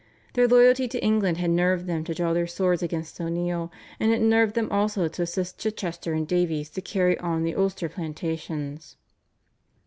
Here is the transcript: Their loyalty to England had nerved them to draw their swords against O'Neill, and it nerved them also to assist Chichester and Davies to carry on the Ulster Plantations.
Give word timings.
Their 0.33 0.47
loyalty 0.47 0.87
to 0.87 1.03
England 1.03 1.37
had 1.37 1.51
nerved 1.51 1.85
them 1.85 2.03
to 2.05 2.15
draw 2.15 2.33
their 2.33 2.47
swords 2.47 2.81
against 2.81 3.21
O'Neill, 3.21 3.71
and 3.99 4.11
it 4.11 4.19
nerved 4.19 4.55
them 4.55 4.67
also 4.71 5.07
to 5.07 5.21
assist 5.21 5.59
Chichester 5.59 6.13
and 6.13 6.27
Davies 6.27 6.71
to 6.71 6.81
carry 6.81 7.19
on 7.19 7.43
the 7.43 7.53
Ulster 7.55 7.87
Plantations. 7.87 8.95